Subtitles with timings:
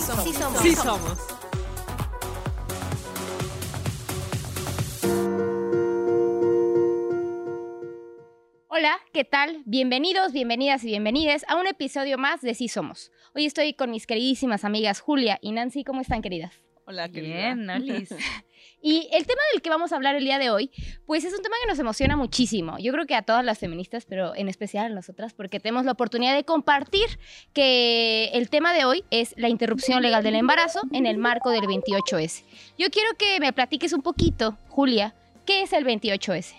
[0.00, 0.24] somos.
[0.24, 0.60] Sí somos.
[0.60, 1.18] Sí somos.
[8.68, 9.62] Hola, ¿qué tal?
[9.66, 13.12] Bienvenidos, bienvenidas y bienvenides a un episodio más de Sí Somos.
[13.34, 15.84] Hoy estoy con mis queridísimas amigas Julia y Nancy.
[15.84, 16.62] ¿Cómo están, queridas?
[16.86, 17.54] Hola, querida.
[17.54, 18.16] Bien, Alice.
[18.82, 20.70] Y el tema del que vamos a hablar el día de hoy,
[21.06, 22.78] pues es un tema que nos emociona muchísimo.
[22.78, 25.92] Yo creo que a todas las feministas, pero en especial a nosotras, porque tenemos la
[25.92, 27.06] oportunidad de compartir
[27.52, 31.62] que el tema de hoy es la interrupción legal del embarazo en el marco del
[31.62, 32.44] 28S.
[32.78, 36.54] Yo quiero que me platiques un poquito, Julia, ¿qué es el 28S?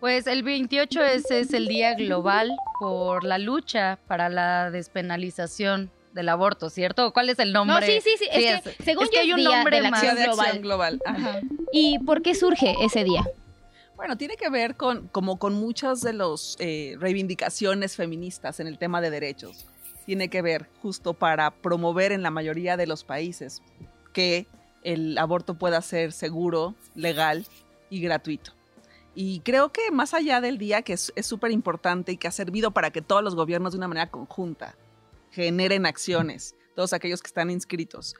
[0.00, 6.68] Pues el 28S es el Día Global por la lucha para la despenalización del aborto,
[6.68, 7.12] ¿cierto?
[7.12, 7.78] ¿Cuál es el nombre?
[7.78, 8.28] No, sí, sí, sí.
[8.32, 10.02] Es que según es que yo hay un Día nombre de la más.
[10.02, 10.98] Acción de Acción Global.
[10.98, 11.02] Global.
[11.06, 11.40] Ajá.
[11.70, 13.24] ¿Y por qué surge ese día?
[13.94, 19.00] Bueno, tiene que ver con, como con muchas de las reivindicaciones feministas en el tema
[19.00, 19.66] de derechos.
[20.04, 23.62] Tiene que ver justo para promover en la mayoría de los países
[24.12, 24.46] que
[24.82, 27.46] el aborto pueda ser seguro, legal
[27.90, 28.52] y gratuito.
[29.14, 32.70] Y creo que más allá del día, que es súper importante y que ha servido
[32.70, 34.76] para que todos los gobiernos de una manera conjunta
[35.36, 38.14] generen acciones, todos aquellos que están inscritos.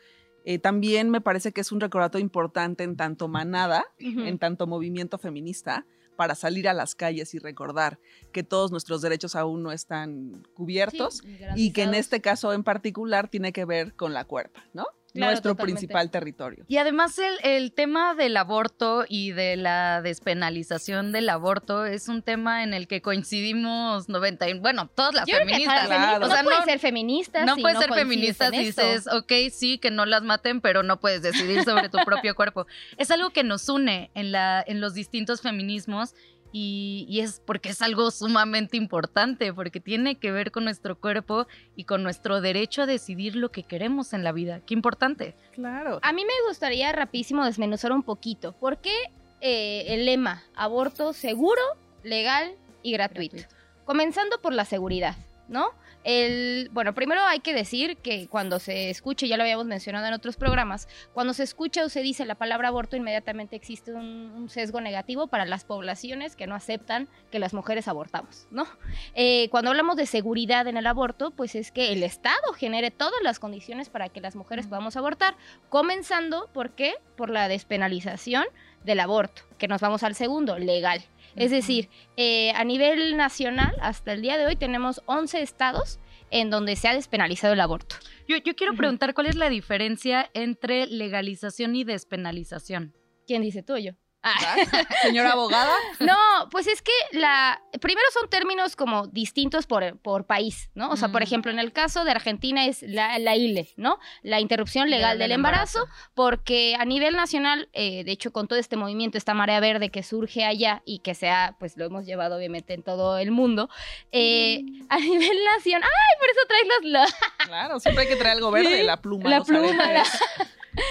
[0.44, 5.16] Eh, también me parece que es un recordatorio importante en tanto manada, en tanto movimiento
[5.16, 7.98] feminista, para salir a las calles y recordar
[8.32, 11.22] que todos nuestros derechos aún no están cubiertos
[11.56, 14.84] y que en este caso en particular tiene que ver con la cuerpa, ¿no?
[15.16, 15.78] Claro, Nuestro totalmente.
[15.80, 16.64] principal territorio.
[16.68, 22.22] Y además el, el tema del aborto y de la despenalización del aborto es un
[22.22, 25.86] tema en el que coincidimos 90, y- bueno, todas las Yo creo que feministas.
[25.86, 26.18] claro.
[26.20, 29.32] no O sea, puedes no- ser feminista No si puedes ser feminista si dices, ok,
[29.52, 32.66] sí, que no las maten, pero no puedes decidir sobre tu propio cuerpo.
[32.96, 36.14] Es algo que nos une en, la, en los distintos feminismos
[36.52, 41.46] y, y es porque es algo sumamente importante, porque tiene que ver con nuestro cuerpo
[41.74, 44.60] y con nuestro derecho a decidir lo que queremos en la vida.
[44.66, 45.34] Qué importante.
[45.52, 45.98] Claro.
[46.02, 48.52] A mí me gustaría rapidísimo desmenuzar un poquito.
[48.52, 48.94] ¿Por qué
[49.40, 51.62] eh, el lema aborto seguro,
[52.02, 53.42] legal y gratuito?
[53.84, 55.16] Comenzando por la seguridad,
[55.48, 55.70] ¿no?
[56.08, 60.12] El, bueno, primero hay que decir que cuando se escuche, ya lo habíamos mencionado en
[60.12, 64.48] otros programas, cuando se escucha o se dice la palabra aborto, inmediatamente existe un, un
[64.48, 68.68] sesgo negativo para las poblaciones que no aceptan que las mujeres abortamos, ¿no?
[69.16, 73.20] Eh, cuando hablamos de seguridad en el aborto, pues es que el Estado genere todas
[73.24, 75.34] las condiciones para que las mujeres podamos abortar,
[75.70, 76.94] comenzando, ¿por qué?
[77.16, 78.44] Por la despenalización
[78.86, 81.04] del aborto, que nos vamos al segundo, legal.
[81.34, 86.48] Es decir, eh, a nivel nacional, hasta el día de hoy tenemos 11 estados en
[86.48, 87.96] donde se ha despenalizado el aborto.
[88.26, 92.94] Yo, yo quiero preguntar cuál es la diferencia entre legalización y despenalización.
[93.26, 93.92] ¿Quién dice tú o yo?
[94.26, 94.56] Ah.
[95.02, 95.72] Señora abogada.
[96.00, 96.16] No,
[96.50, 100.90] pues es que la primero son términos como distintos por, por país, ¿no?
[100.90, 101.24] O sea, por Mm.
[101.24, 103.98] ejemplo, en el caso de Argentina es la, la ILE, ¿no?
[104.22, 108.76] La interrupción legal del embarazo, porque a nivel nacional, eh, de hecho, con todo este
[108.76, 112.36] movimiento, esta marea verde que surge allá y que se ha, pues lo hemos llevado
[112.36, 113.68] obviamente en todo el mundo,
[114.12, 118.50] eh, a nivel nacional, ¡ay, por eso traes los, Claro, siempre hay que traer algo
[118.50, 119.28] verde, la pluma.
[119.30, 120.20] la pluma, aretes.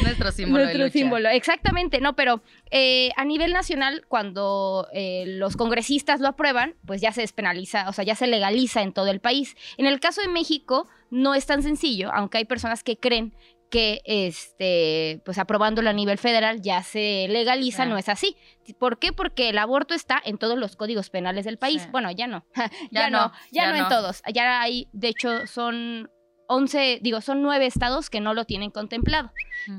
[0.01, 0.93] Nuestro símbolo de Nuestro lucha.
[0.93, 2.41] símbolo, exactamente, no, pero
[2.71, 7.93] eh, a nivel nacional, cuando eh, los congresistas lo aprueban, pues ya se despenaliza, o
[7.93, 9.55] sea, ya se legaliza en todo el país.
[9.77, 13.33] En el caso de México, no es tan sencillo, aunque hay personas que creen
[13.71, 17.89] que este pues aprobándolo a nivel federal ya se legaliza, Sí.
[17.89, 18.37] no es así.
[18.79, 19.11] ¿Por qué?
[19.11, 21.81] Porque el aborto está en todos los códigos penales del país.
[21.81, 21.87] Sí.
[21.91, 22.45] Bueno, ya no.
[22.55, 24.21] ya, Ya no, ya, ya no en todos.
[24.33, 26.09] Ya hay, de hecho, son
[26.47, 29.31] 11, digo, son nueve estados que no lo tienen contemplado.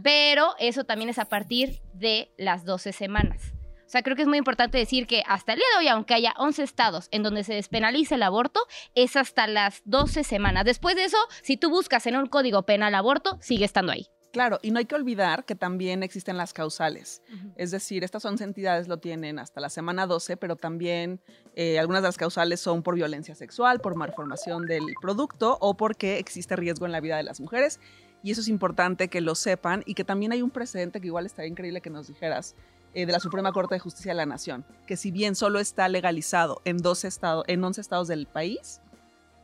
[0.02, 3.52] Pero eso también es a partir de las 12 semanas.
[3.86, 6.14] O sea, creo que es muy importante decir que hasta el día de hoy, aunque
[6.14, 8.60] haya 11 estados en donde se despenaliza el aborto,
[8.96, 10.64] es hasta las 12 semanas.
[10.64, 14.08] Después de eso, si tú buscas en un código penal aborto, sigue estando ahí.
[14.36, 17.22] Claro, y no hay que olvidar que también existen las causales.
[17.56, 21.20] Es decir, estas 11 entidades lo tienen hasta la semana 12, pero también
[21.54, 26.18] eh, algunas de las causales son por violencia sexual, por malformación del producto o porque
[26.18, 27.80] existe riesgo en la vida de las mujeres.
[28.22, 31.24] Y eso es importante que lo sepan y que también hay un precedente que igual
[31.24, 32.54] estaría increíble que nos dijeras
[32.92, 35.88] eh, de la Suprema Corte de Justicia de la Nación, que si bien solo está
[35.88, 38.82] legalizado en, 12 estados, en 11 estados del país,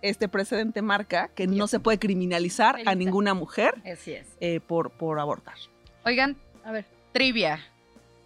[0.03, 4.27] este precedente marca que no se puede criminalizar a ninguna mujer Así es.
[4.41, 5.55] eh, por, por abortar.
[6.05, 6.85] Oigan, A ver.
[7.13, 7.61] trivia.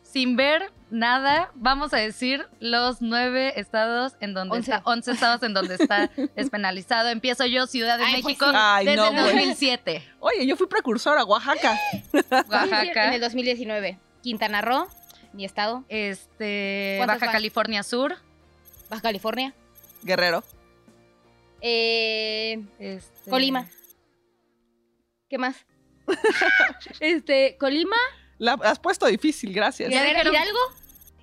[0.03, 4.71] Sin ver nada, vamos a decir los nueve estados en donde Once.
[4.73, 7.11] está, once estados en donde está despenalizado.
[7.11, 8.57] Empiezo yo, Ciudad de Ay, pues México, sí.
[8.57, 9.25] Ay, desde no, el pues.
[9.35, 10.03] 2007.
[10.21, 11.79] Oye, yo fui precursora, Oaxaca.
[12.13, 13.99] En Oaxaca, el 2019.
[14.23, 14.87] Quintana Roo,
[15.35, 15.85] mi estado.
[15.89, 17.33] este, ¿Cuántas Baja van?
[17.35, 18.17] California Sur,
[18.89, 19.53] Baja California.
[20.03, 20.43] Guerrero.
[21.61, 23.69] Eh, este, Colima.
[25.29, 25.67] ¿Qué más?
[27.01, 27.97] este, Colima,
[28.39, 29.91] La has puesto difícil, gracias.
[29.91, 30.31] Ya Hidalgo,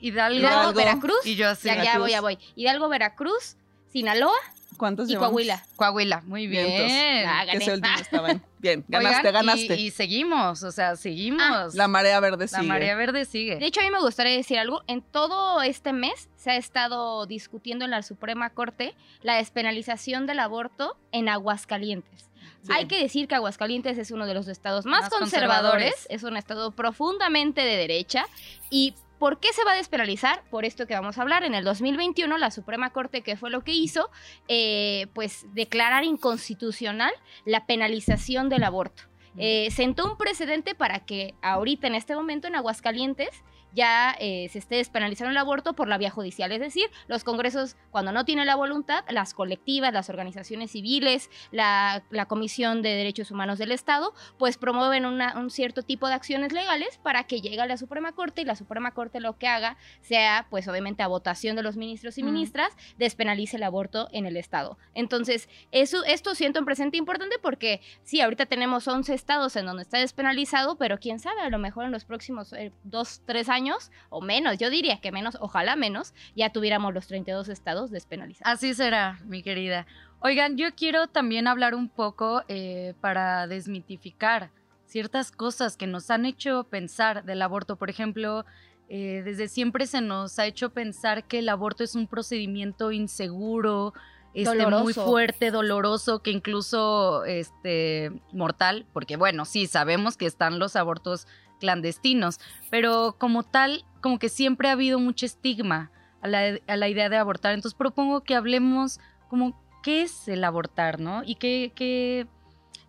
[0.02, 0.74] Hidalgo, Hidalgo.
[0.74, 1.26] Veracruz.
[1.26, 1.68] Y yo así.
[1.68, 2.38] ya, ya voy, ya voy.
[2.56, 3.56] Hidalgo, Veracruz,
[3.92, 4.38] Sinaloa
[4.78, 5.32] ¿Cuántos y llevamos?
[5.32, 5.64] Coahuila.
[5.76, 6.22] Coahuila.
[6.26, 7.26] Muy bien.
[7.28, 7.64] Ah, gané.
[7.64, 8.02] ese último Ah.
[8.02, 9.76] estaba en- Bien, ganaste, Oigan, ganaste.
[9.76, 11.76] Y, y seguimos, o sea, seguimos.
[11.76, 12.68] La marea verde La sigue.
[12.68, 13.58] marea verde sigue.
[13.58, 14.84] De hecho, a mí me gustaría decir algo.
[14.88, 20.40] En todo este mes se ha estado discutiendo en la Suprema Corte la despenalización del
[20.40, 22.30] aborto en Aguascalientes.
[22.66, 22.72] Sí.
[22.74, 26.08] Hay que decir que Aguascalientes es uno de los estados más, Más conservadores, conservadores.
[26.10, 28.26] es un estado profundamente de derecha.
[28.70, 28.94] ¿Y
[29.24, 30.44] por qué se va a despenalizar?
[30.50, 31.46] Por esto que vamos a hablar.
[31.46, 34.10] En el 2021, la Suprema Corte, ¿qué fue lo que hizo?
[34.50, 37.14] Eh, pues declarar inconstitucional
[37.46, 39.04] la penalización del aborto.
[39.38, 43.30] Eh, sentó un precedente para que ahorita, en este momento, en Aguascalientes,
[43.74, 46.52] ya eh, se esté despenalizando el aborto por la vía judicial.
[46.52, 52.04] Es decir, los congresos, cuando no tienen la voluntad, las colectivas, las organizaciones civiles, la,
[52.10, 56.52] la Comisión de Derechos Humanos del Estado, pues promueven una- un cierto tipo de acciones
[56.54, 59.78] legales para que llegue a la Suprema Corte y la Suprema Corte lo que haga
[60.02, 62.26] sea, pues obviamente a votación de los ministros y Mm.
[62.28, 64.78] ministras, despenalice el aborto en el Estado.
[64.94, 69.82] Entonces, eso, esto siento un presente importante porque sí, ahorita tenemos 11 estados en donde
[69.84, 73.63] está despenalizado, pero quién sabe, a lo mejor en los próximos eh, dos, tres años
[74.10, 78.54] o menos, yo diría que menos, ojalá menos, ya tuviéramos los 32 estados despenalizados.
[78.54, 79.86] Así será, mi querida.
[80.20, 84.52] Oigan, yo quiero también hablar un poco eh, para desmitificar
[84.86, 87.76] ciertas cosas que nos han hecho pensar del aborto.
[87.76, 88.46] Por ejemplo,
[88.90, 93.94] eh, desde siempre se nos ha hecho pensar que el aborto es un procedimiento inseguro,
[94.34, 100.76] este, muy fuerte, doloroso, que incluso este, mortal, porque bueno, sí, sabemos que están los
[100.76, 101.28] abortos
[101.64, 106.90] clandestinos, pero como tal, como que siempre ha habido mucho estigma a la, a la
[106.90, 107.54] idea de abortar.
[107.54, 109.00] Entonces propongo que hablemos
[109.30, 111.24] como qué es el abortar, ¿no?
[111.24, 112.28] Y qué, qué,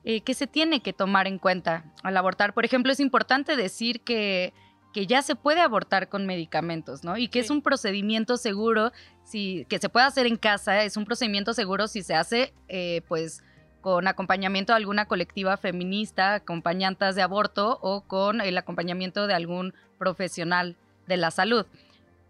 [0.02, 2.52] eh, qué se tiene que tomar en cuenta al abortar.
[2.52, 4.52] Por ejemplo, es importante decir que,
[4.92, 7.16] que ya se puede abortar con medicamentos, ¿no?
[7.16, 8.90] Y que es un procedimiento seguro,
[9.22, 13.02] si, que se puede hacer en casa, es un procedimiento seguro si se hace, eh,
[13.06, 13.44] pues,
[13.84, 19.74] con acompañamiento de alguna colectiva feminista, acompañantes de aborto o con el acompañamiento de algún
[19.98, 20.74] profesional
[21.06, 21.66] de la salud.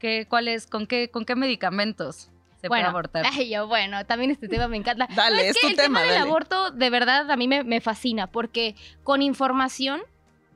[0.00, 2.28] ¿Qué, cuál es, con, qué, ¿Con qué medicamentos
[2.60, 3.24] se puede bueno, abortar?
[3.32, 5.06] ay, yo, bueno, también este tema me encanta.
[5.14, 6.22] Dale, No, es que tu el tema, del dale.
[6.22, 8.74] aborto, de verdad, a mí me, me fascina, porque
[9.04, 10.00] con información,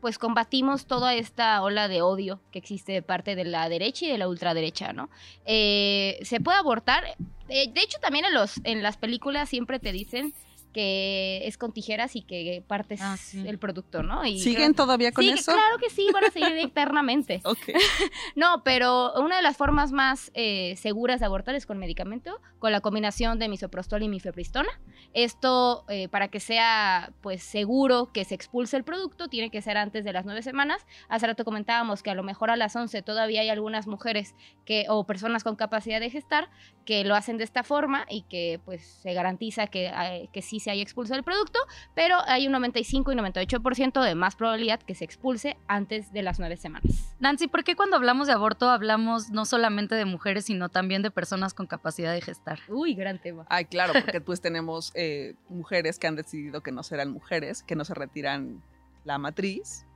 [0.01, 4.09] pues combatimos toda esta ola de odio que existe de parte de la derecha y
[4.09, 5.11] de la ultraderecha, ¿no?
[5.47, 7.05] Eh, se puede abortar.
[7.49, 10.35] eh, de hecho, también en, los, en las películas siempre te dicen
[10.73, 13.43] que es con tijeras y que partes Ah, sí.
[13.47, 14.25] el producto, ¿no?
[14.25, 15.53] Y ¿Siguen creo- todavía con Sí, eso?
[15.53, 17.41] claro que sí, van a seguir eternamente.
[17.45, 17.59] Ok.
[18.37, 22.71] No, pero una de las formas más eh, seguras de abortar es con medicamento, con
[22.73, 24.69] la combinación de misoprostol y mifepristona.
[25.15, 29.77] Esto, eh, para que sea pues seguro que se expulse el producto, tiene que ser
[29.77, 30.87] antes de las nueve semanas.
[31.09, 34.35] Hace rato comentábamos que a lo mejor a las 11 todavía hay algunas mujeres
[34.65, 36.51] que, o personas con capacidad de gestar
[36.85, 40.61] que lo hacen de esta forma y que pues se garantiza que, eh, que sí
[40.61, 41.59] se haya expulsado el producto,
[41.95, 46.39] pero hay un 95 y 98% de más probabilidad que se expulse antes de las
[46.39, 47.15] nueve semanas.
[47.21, 51.11] Nancy, ¿por qué cuando hablamos de aborto hablamos no solamente de mujeres, sino también de
[51.11, 52.61] personas con capacidad de gestar?
[52.69, 53.47] Uy, gran tema.
[53.49, 57.77] Ay, claro, porque pues tenemos eh, mujeres que han decidido que no serán mujeres, que
[57.77, 58.63] no se retiran
[59.05, 59.87] la matriz,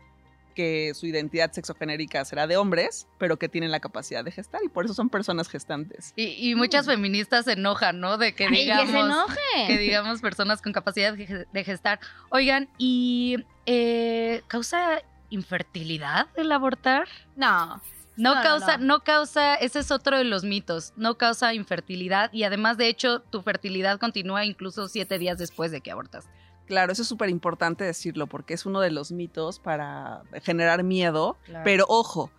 [0.53, 4.69] que su identidad sexogenérica será de hombres, pero que tienen la capacidad de gestar y
[4.69, 6.13] por eso son personas gestantes.
[6.17, 8.19] Y, y muchas feministas se enojan, ¿no?
[8.19, 8.87] De que Ay, digamos...
[8.87, 9.67] que se enojen.
[9.67, 12.01] que digamos personas con capacidad de ge- de gestar.
[12.31, 17.09] Oigan, ¿y eh, causa infertilidad el abortar?
[17.37, 17.81] No.
[18.15, 18.85] No, No, no, causa, no.
[18.87, 19.01] no.
[19.05, 23.41] causa, ese es otro de los mitos, no causa infertilidad y además de hecho tu
[23.43, 26.29] fertilidad continúa incluso siete días después de que abortas.
[26.73, 31.37] Claro, eso es súper importante decirlo porque es uno de los mitos para generar miedo,
[31.45, 31.65] Claro.
[31.65, 32.31] pero ojo,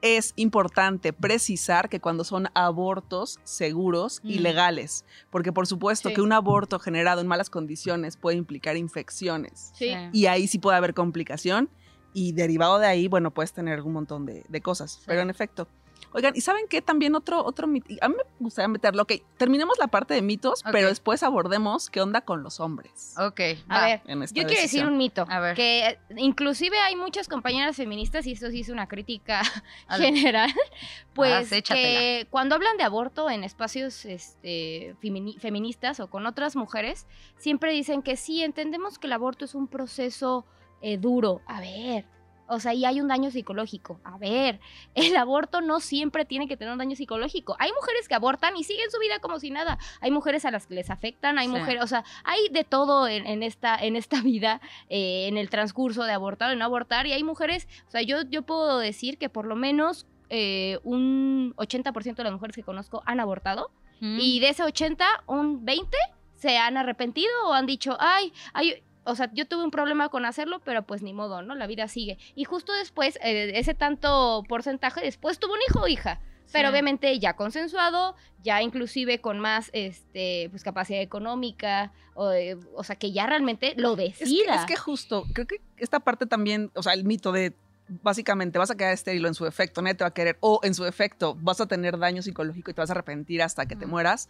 [0.00, 4.42] es importante precisar que cuando son abortos seguros y Mm.
[4.42, 6.14] legales, porque por supuesto Sí.
[6.14, 9.92] que un aborto generado en malas condiciones puede implicar infecciones Sí.
[10.14, 11.68] y ahí sí puede haber complicación
[12.14, 15.68] y derivado de ahí, bueno, puedes tener un montón de, de cosas, pero en efecto.
[16.14, 16.80] Oigan, ¿y saben qué?
[16.80, 20.62] También otro, otro mito, a mí me gustaría meterlo, ok, terminemos la parte de mitos,
[20.70, 23.14] pero después abordemos qué onda con los hombres.
[23.18, 23.84] Ok, A va.
[23.86, 24.02] ver,
[24.32, 25.26] yo quiero decir un mito.
[25.28, 25.56] A ver.
[25.56, 29.42] Que inclusive hay muchas compañeras feministas, y esto sí es una crítica
[29.88, 30.50] Al- general,
[31.14, 31.98] pues échatela.
[31.98, 37.06] que cuando hablan de aborto en espacios este, femini- feministas o con otras mujeres,
[37.38, 40.46] siempre dicen que sí, entendemos que el aborto es un proceso
[40.80, 41.40] eh, duro.
[41.46, 42.04] A ver,
[42.46, 44.00] O sea, y hay un daño psicológico.
[44.04, 44.60] A ver,
[44.94, 47.56] el aborto no siempre tiene que tener un daño psicológico.
[47.58, 49.78] Hay mujeres que abortan y siguen su vida como si nada.
[50.00, 51.52] Hay mujeres a las que les afectan, hay Sí.
[51.52, 55.48] mujeres, o sea, hay de todo en, en esta, en esta vida, eh, en el
[55.50, 57.06] transcurso de abortar o no abortar.
[57.06, 61.54] Y hay mujeres, o sea, yo, yo puedo decir que por lo menos eh, un
[61.56, 63.70] 80% de las mujeres que conozco han abortado.
[64.00, 64.18] Mm.
[64.20, 65.96] Y de ese 80, un 20
[66.34, 70.24] se han arrepentido o han dicho, ay, ay, o sea, yo tuve un problema con
[70.24, 71.54] hacerlo, pero pues ni modo, ¿no?
[71.54, 72.18] La vida sigue.
[72.34, 76.20] Y justo después, eh, ese tanto porcentaje, después tuvo un hijo o hija.
[76.52, 82.84] Pero obviamente ya consensuado, ya inclusive con más este, pues, capacidad económica, o, eh, o
[82.84, 84.54] sea, que ya realmente lo Es que, decida.
[84.54, 87.54] es que justo, creo que esta parte también, o sea, el mito de
[87.88, 90.74] básicamente vas a quedar estéril en su efecto, nadie te va a querer, o en
[90.74, 93.86] su efecto vas a tener daño psicológico y te vas a arrepentir hasta que te
[93.86, 94.28] mueras.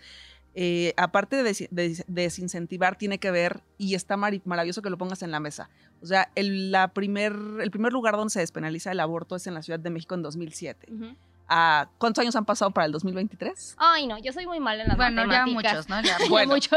[0.55, 4.99] Eh, aparte de, des- de desincentivar, tiene que ver, y está mari- maravilloso que lo
[4.99, 5.69] pongas en la mesa.
[6.03, 9.55] O sea, el, la primer, el primer lugar donde se despenaliza el aborto es en
[9.55, 10.93] la Ciudad de México en 2007.
[10.93, 11.17] Ujú.
[11.47, 13.75] Ah, ¿Cuántos años han pasado para el 2023?
[13.79, 15.73] Ay, no, yo soy muy mala en las Bueno, ya matemáticas.
[15.75, 16.01] muchos, ¿no?
[16.03, 16.55] Ya Ya Bueno.
[16.55, 16.77] mucho.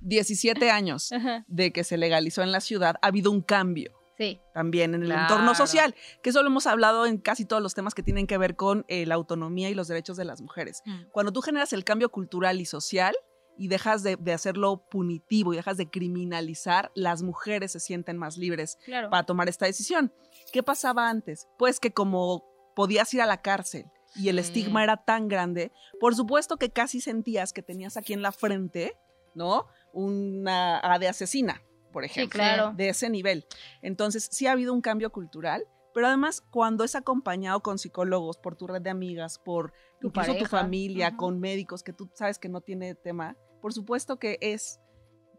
[0.00, 1.10] 17 años
[1.46, 3.92] de que se legalizó en la ciudad, ha habido un cambio.
[4.16, 4.40] Sí.
[4.54, 5.22] también en el Claro.
[5.22, 8.38] entorno social, que eso lo hemos hablado en casi todos los temas que tienen que
[8.38, 10.82] ver con eh, la autonomía y los derechos de las mujeres.
[10.84, 11.04] Mm.
[11.12, 13.14] Cuando tú generas el cambio cultural y social
[13.58, 18.36] y dejas de, de hacerlo punitivo y dejas de criminalizar, las mujeres se sienten más
[18.36, 19.08] libres Claro.
[19.10, 20.12] para tomar esta decisión.
[20.52, 21.46] ¿Qué pasaba antes?
[21.58, 22.44] Pues que como
[22.74, 27.00] podías ir a la cárcel y el estigma era tan grande, por supuesto que casi
[27.00, 28.94] sentías que tenías aquí en la frente,
[29.34, 29.66] ¿no?
[29.92, 31.62] Una A de asesina,
[31.96, 32.72] por Sí, ejemplo claro.
[32.76, 33.46] de ese nivel.
[33.80, 38.54] Entonces, sí ha habido un cambio cultural, pero además cuando es acompañado con psicólogos, por
[38.54, 42.50] tu red de amigas, por Tu incluso tu familia, con médicos que tú sabes que
[42.50, 44.78] no tiene tema, por supuesto que es,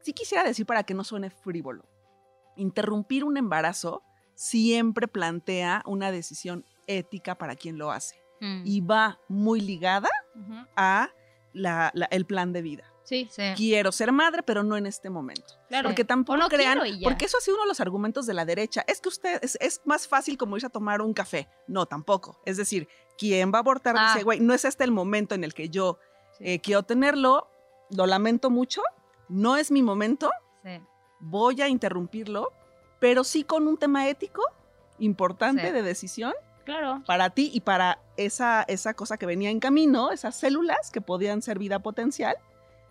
[0.01, 1.87] sí quisiera decir para que no suene frívolo,
[2.55, 4.01] interrumpir un embarazo
[4.33, 8.61] siempre plantea una decisión ética para quien lo hace Mm.
[8.65, 10.55] y va muy ligada Ujú.
[10.75, 11.09] a
[11.53, 12.83] la- la- el plan de vida.
[13.07, 13.41] Sí, Sí.
[13.55, 15.53] Quiero ser madre, pero no en este momento.
[15.69, 15.87] claro.
[15.89, 18.83] Porque tampoco no crean, porque eso ha sido uno de los argumentos de la derecha.
[18.85, 21.47] Es que usted, es, es más fácil como irse a tomar un café.
[21.67, 22.41] No, tampoco.
[22.45, 24.11] Es decir, quien va a abortar Ah.
[24.13, 25.99] dice, güey, no es este el momento en el que yo
[26.37, 26.43] Sí.
[26.45, 27.49] eh, quiero tenerlo,
[27.91, 28.81] lo lamento mucho,
[29.29, 30.29] no es mi momento,
[30.63, 30.81] Sí.
[31.21, 32.51] voy a interrumpirlo,
[32.99, 34.43] pero sí con un tema ético
[34.99, 36.33] importante de decisión
[36.65, 37.01] Claro.
[37.05, 41.41] para ti y para esa, esa cosa que venía en camino, esas células que podían
[41.41, 42.35] ser vida potencial,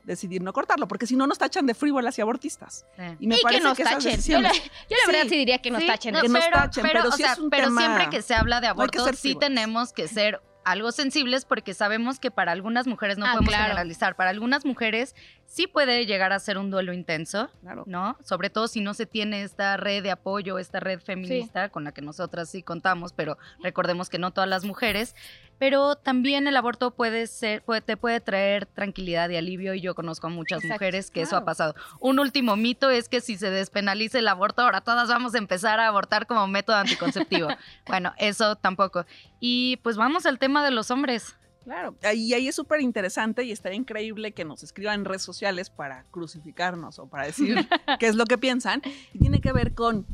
[0.07, 2.87] decidir no cortarlo, porque si no nos tachan de frívolas y abortistas.
[2.97, 3.03] sí.
[3.21, 4.21] Y me y que parece nos que esas tachen.
[4.23, 5.29] Yo la, decisiones- yo la verdad Sí.
[5.29, 6.15] sí diría que nos Sí, tachen.
[6.15, 8.23] no, que nos pero, tachen, pero o sí sea, es un pero tema- siempre que
[8.23, 12.89] se habla de aborto, sí tenemos que ser algo sensibles porque sabemos que para algunas
[12.89, 13.65] mujeres no Ah, podemos claro.
[13.69, 14.17] generalizar.
[14.17, 15.15] Para algunas mujeres
[15.47, 17.85] sí puede llegar a ser un duelo intenso, Claro.
[17.87, 18.17] ¿no?
[18.25, 21.93] Sobre todo si no se tiene esta red de apoyo, esta red feminista con la
[21.93, 25.15] que nosotras sí contamos, pero recordemos que no todas las mujeres.
[25.59, 29.95] Pero también el aborto puede ser, puede- te puede traer tranquilidad y alivio y yo
[29.95, 31.75] conozco a muchas Exacto, mujeres que eso ha pasado.
[31.99, 35.81] Un último mito es que si se despenaliza el aborto, ahora todas vamos a empezar
[35.81, 37.49] a abortar como método anticonceptivo.
[37.87, 39.07] bueno, eso tampoco.
[39.41, 41.37] Y pues vamos al tema de los hombres.
[41.65, 45.69] Claro, y ahí es súper interesante y estaría increíble que nos escriban en redes sociales
[45.69, 47.57] para crucificarnos o para decir
[47.99, 48.83] qué es lo que piensan.
[49.13, 50.07] Y tiene que ver con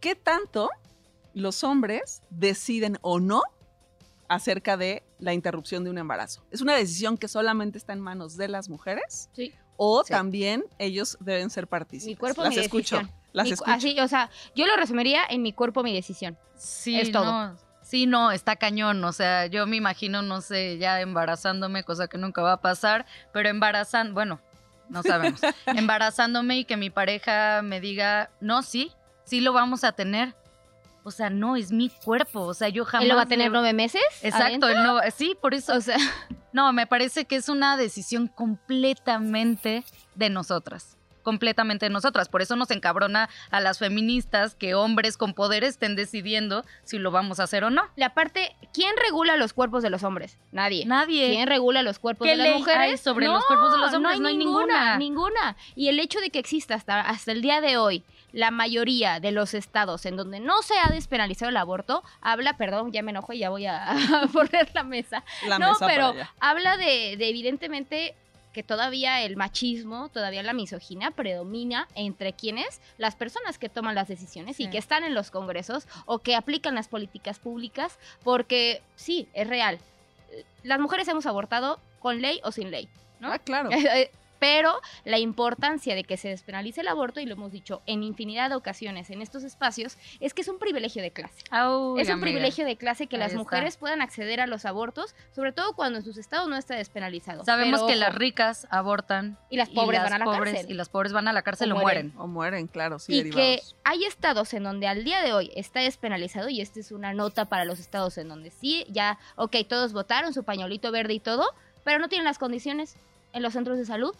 [0.00, 0.70] qué tanto
[1.34, 3.42] los hombres deciden o no
[4.34, 6.42] acerca de la interrupción de un embarazo.
[6.50, 9.28] ¿Es una decisión que solamente está en manos de las mujeres?
[9.32, 9.52] Sí.
[9.76, 10.12] ¿O Sí.
[10.12, 12.06] también ellos deben ser partícipes?
[12.06, 13.20] Mi cuerpo, las mi escucho, decisión.
[13.32, 13.70] las Mi- escucho.
[13.70, 16.38] Así, o sea, yo lo resumiría en mi cuerpo, mi decisión.
[16.56, 17.24] Sí, Es todo.
[17.26, 19.04] no, sí, no, está cañón.
[19.04, 23.04] O sea, yo me imagino, no sé, ya embarazándome, cosa que nunca va a pasar,
[23.32, 24.40] pero embarazando, bueno,
[24.88, 25.40] no sabemos.
[25.66, 28.92] embarazándome y que mi pareja me diga, no, sí,
[29.24, 30.34] sí lo vamos a tener.
[31.04, 32.40] O sea, no, es mi cuerpo.
[32.42, 33.02] O sea, yo jamás.
[33.04, 34.02] ¿Él lo va a tener le- nueve meses?
[34.22, 35.74] Exacto, él no, sí, por eso.
[35.74, 35.96] O sea,
[36.52, 40.96] No, me parece que es una decisión completamente de nosotras.
[41.22, 42.28] Completamente de nosotras.
[42.28, 47.10] Por eso nos encabrona a las feministas que hombres con poder estén decidiendo si lo
[47.10, 47.82] vamos a hacer o no.
[47.96, 50.38] la parte, ¿quién regula los cuerpos de los hombres?
[50.50, 50.84] Nadie.
[50.86, 51.30] Nadie.
[51.30, 52.80] ¿Quién regula los cuerpos ¿Qué de las mujeres?
[52.80, 54.20] hay sobre los cuerpos de los hombres?
[54.20, 54.96] No hay ninguna.
[54.98, 55.56] Ninguna.
[55.74, 59.30] Y el hecho de que exista hasta, hasta el día de hoy la mayoría de
[59.30, 63.34] los estados en donde no se ha despenalizado el aborto, habla, perdón, ya me enojo
[63.34, 65.22] y ya voy a, a poner la mesa.
[65.46, 66.32] La no, mesa para pero allá.
[66.40, 68.14] habla de, de evidentemente
[68.52, 74.08] que todavía el machismo, todavía la misoginia predomina entre quienes, las personas que toman las
[74.08, 79.28] decisiones y que están en los congresos o que aplican las políticas públicas, porque sí,
[79.32, 79.78] es real.
[80.62, 82.88] Las mujeres hemos abortado con ley o sin ley,
[83.20, 83.32] ¿no?
[83.32, 83.70] Ah, claro.
[84.42, 88.50] pero la importancia de que se despenalice el aborto, y lo hemos dicho en infinidad
[88.50, 91.44] de ocasiones en estos espacios, es que es un privilegio de clase.
[91.44, 92.16] Es un amiga.
[92.20, 93.38] privilegio de clase que Ahí las está.
[93.38, 97.44] mujeres puedan acceder a los abortos, sobre todo cuando en sus estados no está despenalizado.
[97.44, 100.54] Sabemos Pero, que ojo, las ricas abortan y las pobres las van a la pobres,
[100.54, 100.70] cárcel.
[100.72, 102.06] y las pobres van a la cárcel O o mueren.
[102.08, 102.20] mueren.
[102.20, 103.76] O mueren, claro, sí, y que derivados.
[103.84, 107.44] hay estados en donde al día de hoy está despenalizado y esta es una nota
[107.44, 111.46] para los estados en donde sí, ya, ok, todos votaron su pañuelito verde y todo,
[111.84, 112.96] pero no tienen las condiciones
[113.34, 114.14] en los centros de salud,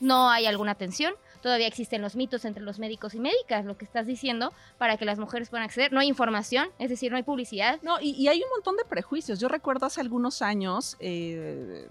[0.00, 3.84] no hay alguna atención, todavía existen los mitos entre los médicos y médicas, lo que
[3.84, 7.22] estás diciendo, para que las mujeres puedan acceder, no hay información, es decir, no hay
[7.22, 7.78] publicidad.
[7.82, 9.38] No, y, y hay un montón de prejuicios.
[9.38, 11.88] Yo recuerdo hace algunos años eh,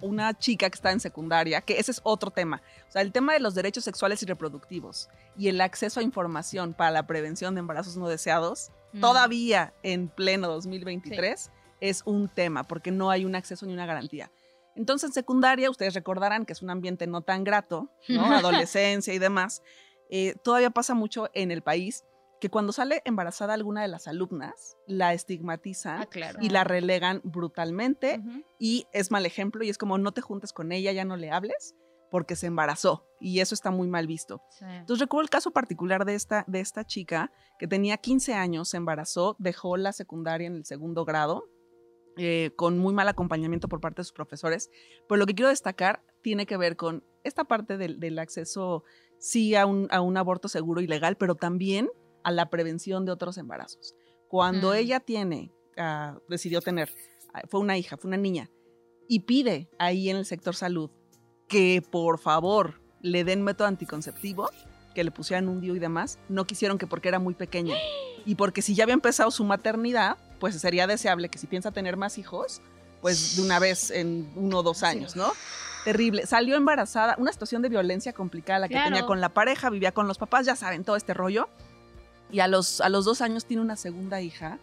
[0.00, 2.62] una chica que está en secundaria, que ese es otro tema.
[2.88, 5.08] O sea, el tema de los derechos sexuales y reproductivos
[5.38, 9.00] y el acceso a información para la prevención de embarazos no deseados, Mm.
[9.00, 14.30] todavía en pleno 2023, es un tema, porque no hay un acceso ni una garantía.
[14.76, 18.24] Entonces, en secundaria, ustedes recordarán que es un ambiente no tan grato, ¿no?
[18.64, 19.62] Adolescencia y demás.
[20.10, 22.04] Eh, todavía pasa mucho en el país
[22.40, 26.38] que cuando sale embarazada alguna de las alumnas, la estigmatizan Ah, claro.
[26.42, 28.20] y la relegan brutalmente
[28.58, 31.30] y es mal ejemplo y es como no te juntes con ella, ya no le
[31.30, 31.74] hables
[32.10, 34.42] porque se embarazó y eso está muy mal visto.
[34.50, 34.64] Sí.
[34.68, 38.76] Entonces recuerdo el caso particular de esta, de esta chica que tenía 15 años, se
[38.76, 41.42] embarazó, dejó la secundaria en el segundo grado
[42.16, 44.70] eh, con muy mal acompañamiento por parte de sus profesores,
[45.08, 48.84] pero lo que quiero destacar tiene que ver con esta parte del, del acceso
[49.18, 51.88] sí a un, a un aborto seguro y legal, pero también
[52.24, 53.94] a la prevención de otros embarazos.
[54.28, 54.74] Cuando Mm.
[54.74, 56.90] ella tiene, ah, decidió tener,
[57.32, 58.50] ah, fue una hija, fue una niña,
[59.08, 60.90] y pide ahí en el sector salud
[61.48, 64.50] que por favor le den método anticonceptivo,
[64.94, 67.74] que le pusieran un DIU y demás, no quisieron que porque era muy pequeña.
[68.28, 71.96] Y porque si ya había empezado su maternidad, pues sería deseable que si piensa tener
[71.96, 72.60] más hijos,
[73.00, 75.32] pues de una vez en uno o dos años, ¿no?
[75.84, 76.26] Terrible.
[76.26, 78.88] Salió embarazada, una situación de violencia complicada la que Claro.
[78.90, 81.48] tenía con la pareja, vivía con los papás, ya saben, todo este rollo.
[82.32, 84.58] Y a los, a los dos años tiene una segunda hija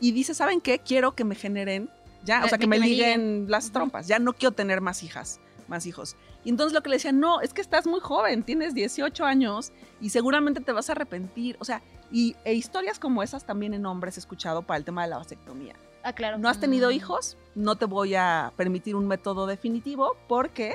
[0.00, 0.78] y dice, ¿saben qué?
[0.80, 1.88] Quiero que me generen,
[2.24, 5.02] ya, o Me- sea, que que me liguen las trompas, ya no quiero tener más
[5.02, 6.16] hijas, más hijos.
[6.48, 9.70] Y entonces lo que le decían, no, es que estás muy joven, tienes 18 años
[10.00, 11.58] y seguramente te vas a arrepentir.
[11.60, 15.02] O sea, y e historias como esas también en hombres he escuchado para el tema
[15.02, 15.74] de la vasectomía.
[16.02, 16.38] Ah, claro.
[16.38, 16.92] No has tenido Mm.
[16.92, 20.72] hijos, no te voy a permitir un método definitivo porque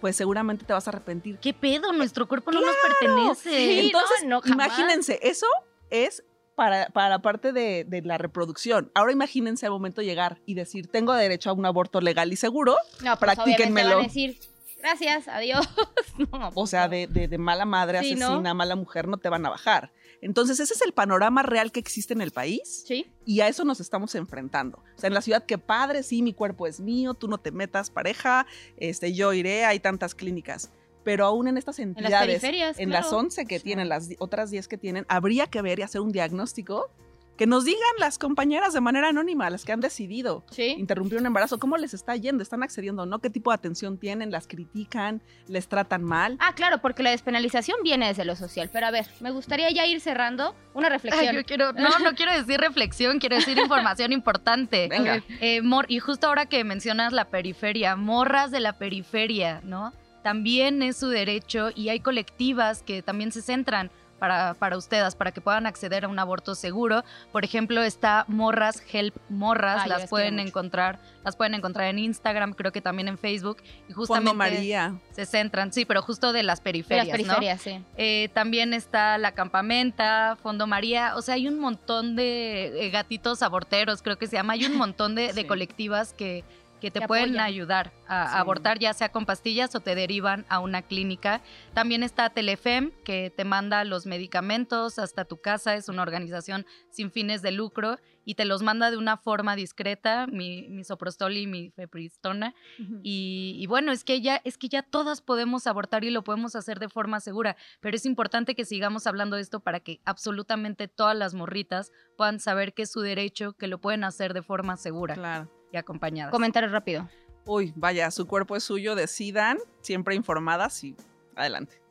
[0.00, 1.38] pues seguramente te vas a arrepentir.
[1.38, 1.92] ¿Qué pedo?
[1.92, 3.50] Nuestro cuerpo no nos pertenece.
[3.50, 4.66] Sí, Entonces, no, no, jamás.
[4.78, 5.46] imagínense, eso
[5.90, 6.22] es
[6.54, 8.92] para, para la parte de, de la reproducción.
[8.94, 12.36] Ahora imagínense al momento de llegar y decir, tengo derecho a un aborto legal y
[12.36, 13.96] seguro, No, pues practíquenmelo.
[13.96, 14.38] van a decir,
[14.84, 15.66] gracias, adiós.
[16.32, 16.90] No, o sea, no.
[16.90, 18.26] de, de- de mala madre, Sí, ¿no?
[18.26, 19.90] asesina, mala mujer, no te van a bajar.
[20.20, 23.64] Entonces, ese es el panorama real que existe en el país Sí, y a eso
[23.64, 24.78] nos estamos enfrentando.
[24.96, 27.50] O sea, en la ciudad, que padre, sí, mi cuerpo es mío, tú no te
[27.50, 30.70] metas, pareja, este, yo iré, hay tantas clínicas.
[31.02, 32.42] Pero aún en estas en las entidades,
[32.78, 33.04] en claro.
[33.04, 33.64] las 11 que Sí.
[33.64, 36.90] tienen, las otras 10 que tienen, habría que ver y hacer un diagnóstico
[37.36, 40.76] que nos digan las compañeras de manera anónima, las que han decidido Sí.
[40.78, 43.98] interrumpir un embarazo, cómo les está yendo, están accediendo o no, qué tipo de atención
[43.98, 46.36] tienen, las critican, les tratan mal.
[46.40, 48.70] Ah, claro, porque la despenalización viene desde lo social.
[48.72, 51.34] Pero a ver, me gustaría ya ir cerrando una Ay, reflexión.
[51.34, 54.88] yo quiero, no, no quiero decir reflexión, quiero decir información importante.
[54.90, 55.22] Venga.
[55.40, 59.92] Eh, mor- y justo ahora que mencionas la periferia, morras de la periferia, ¿no?
[60.22, 63.90] También es su derecho y hay colectivas que también se centran
[64.24, 67.04] para, para ustedes, para que puedan acceder a un aborto seguro.
[67.30, 72.54] Por ejemplo, está Morras Help Morras, las las pueden encontrar, las pueden encontrar en Instagram,
[72.54, 73.58] creo que también en Facebook.
[73.86, 74.94] Y justamente Fondo María.
[75.10, 77.22] se centran, sí, pero justo de las De periferias, las ¿no?
[77.22, 77.84] periferias, sí.
[77.98, 83.42] Eh, también está La Campamenta, Fondo María, o sea, hay un montón de eh, gatitos
[83.42, 86.44] aborteros, creo que se llama, hay un montón de, de colectivas que,
[86.80, 87.44] que te pueden apoyan.
[87.46, 88.36] ayudar a, Sí.
[88.38, 91.40] abortar, ya sea con pastillas o te derivan a una clínica.
[91.72, 97.10] También está Telefem, que te manda los medicamentos hasta tu casa, es una organización sin
[97.10, 101.46] fines de lucro y te los manda de una forma discreta, mi, mi soprostol y
[101.46, 102.54] mi fepristona.
[103.02, 106.56] Y, y bueno, es que ya, es que ya todas podemos abortar y lo podemos
[106.56, 110.88] hacer de forma segura, pero es importante que sigamos hablando de esto para que absolutamente
[110.88, 114.76] todas las morritas puedan saber que es su derecho, que lo pueden hacer de forma
[114.76, 115.50] segura Claro.
[115.74, 116.32] Y acompañadas.
[116.32, 117.08] Comentario rápido.
[117.44, 120.96] Uy, vaya, su cuerpo es suyo, decidan, siempre informadas y
[121.36, 121.83] adelante.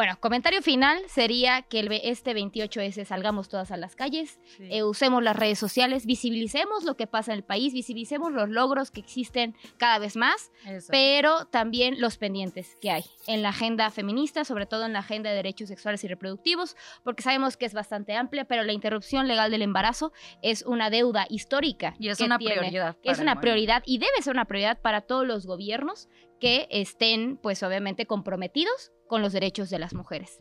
[0.00, 5.22] Bueno, comentario final sería que el, este 28S salgamos todas a las calles, eh, usemos
[5.22, 9.54] las redes sociales, visibilicemos lo que pasa en el país, visibilicemos los logros que existen
[9.76, 10.88] cada vez más, Eso.
[10.90, 15.28] pero también los pendientes que hay en la agenda feminista, sobre todo en la agenda
[15.28, 19.50] de derechos sexuales y reproductivos, porque sabemos que es bastante amplia, pero la interrupción legal
[19.50, 21.94] del embarazo es una deuda histórica.
[21.98, 22.96] y es que una tiene- prioridad.
[23.02, 26.08] es una prioridad y debe ser una prioridad para todos los gobiernos
[26.40, 30.38] que estén, pues obviamente, comprometidos con los derechos de las mujeres.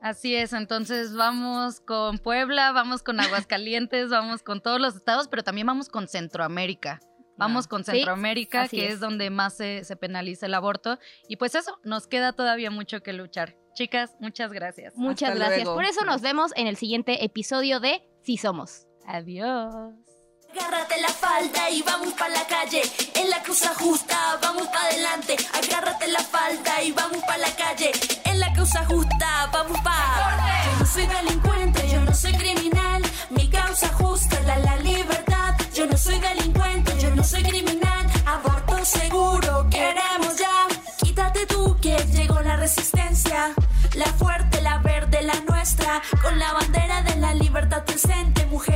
[0.00, 5.44] Así es, entonces vamos con Puebla, vamos con Aguascalientes, vamos con todos los estados, pero
[5.44, 7.00] también vamos con Centroamérica.
[7.36, 9.00] Vamos con Centroamérica, que es.
[9.00, 10.98] donde más se, se, penaliza el aborto.
[11.28, 13.56] Y pues eso, nos queda todavía mucho que luchar.
[13.74, 14.94] Chicas, muchas gracias.
[14.96, 15.68] Muchas gracias.
[15.68, 18.86] Por eso nos vemos en el siguiente episodio de Sí Somos.
[19.06, 20.11] Adiós.
[20.54, 22.82] Agárrate la falda y vamos pa' la calle.
[23.14, 25.34] En la causa justa, vamos pa' adelante.
[25.54, 27.90] Agárrate la falda y vamos pa' la calle.
[28.24, 30.64] En la causa justa, vamos pa'.
[30.66, 33.02] Yo no soy delincuente, yo no soy criminal.
[33.30, 35.54] Mi causa justa es la, la libertad.
[35.72, 38.06] Yo no soy delincuente, yo no soy criminal.
[38.26, 40.68] Aborto seguro, queremos ya.
[40.98, 43.54] Quítate tú que llegó la resistencia.
[43.94, 46.02] La fuerte, la verde, la nuestra.
[46.20, 47.71] Con la bandera de la libertad.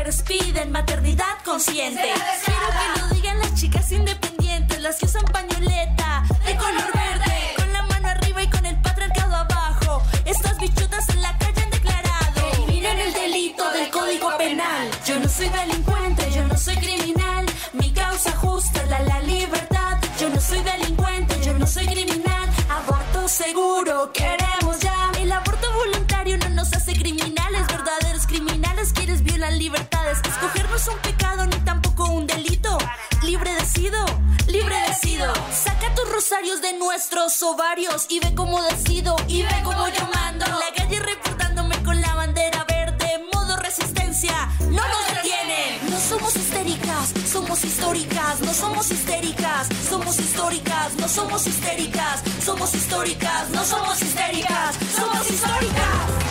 [0.06, 2.00] Mujeres piden maternidad consciente.
[2.44, 4.25] Quiero que lo digan las chicas independientes,
[33.96, 34.08] Libre
[34.46, 35.32] decido, libre decido.
[35.52, 39.16] Saca tus rosarios de nuestros ovarios y ve cómo decido.
[39.28, 40.46] Y ve cómo yo mando.
[40.46, 43.24] La calle reportándome con la bandera verde.
[43.32, 45.90] Modo resistencia, no nos detienen.
[45.90, 48.40] No somos histéricas, somos históricas.
[48.40, 50.94] No somos histéricas, somos históricas.
[50.98, 53.50] No somos histéricas, somos históricas.
[53.50, 56.25] No somos histéricas, somos históricas.